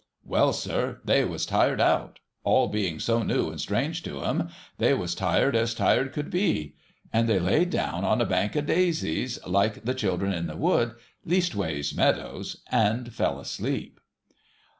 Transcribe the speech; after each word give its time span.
Well, 0.25 0.51
sir, 0.51 0.99
they 1.05 1.23
was 1.25 1.45
tired 1.45 1.79
out. 1.79 2.17
All 2.43 2.67
being 2.67 2.99
so 2.99 3.21
new 3.21 3.51
and 3.51 3.61
strange 3.61 4.01
to 4.01 4.23
'em, 4.23 4.49
they 4.79 4.95
was 4.95 5.13
no 5.15 5.19
THE 5.19 5.25
HOLLY 5.25 5.35
TREE 5.43 5.43
tired 5.51 5.55
as 5.55 5.73
tired 5.75 6.11
could 6.11 6.31
be. 6.31 6.73
And 7.13 7.29
they 7.29 7.37
laid 7.37 7.69
down 7.69 8.03
on 8.03 8.19
a 8.19 8.25
bank 8.25 8.55
of 8.55 8.65
daisies, 8.65 9.37
like 9.45 9.85
the 9.85 9.93
children 9.93 10.33
in 10.33 10.47
the 10.47 10.57
wood, 10.57 10.95
leastways 11.23 11.95
meadows, 11.95 12.63
and 12.71 13.13
fell 13.13 13.39
asleep. 13.39 13.99